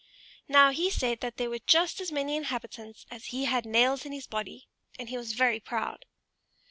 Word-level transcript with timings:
Now 0.47 0.71
he 0.71 0.89
said 0.89 1.19
that 1.19 1.37
there 1.37 1.51
were 1.51 1.59
just 1.59 2.01
as 2.01 2.11
many 2.11 2.35
inhabitants 2.35 3.05
as 3.11 3.25
he 3.25 3.45
had 3.45 3.67
nails 3.67 4.03
in 4.03 4.11
his 4.13 4.25
body; 4.25 4.67
and 4.97 5.09
he 5.09 5.15
was 5.19 5.33
very 5.33 5.59
proud. 5.59 6.07